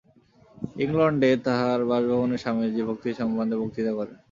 ইংলণ্ডে 0.75 1.29
তাঁহার 1.45 1.79
বাসভবনে 1.89 2.37
স্বামীজী 2.43 2.81
ভক্তি 2.87 3.09
সম্বন্ধে 3.19 3.55
বক্তৃতা 3.61 3.91
করেন। 3.97 4.15